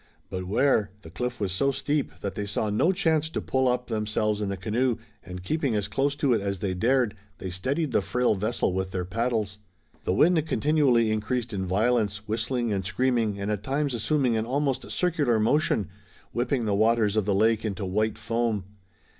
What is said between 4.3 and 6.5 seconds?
and the canoe, and, keeping as close to it